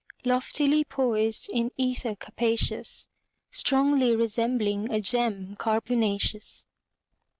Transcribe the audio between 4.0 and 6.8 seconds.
resembling a gem carbonaceous.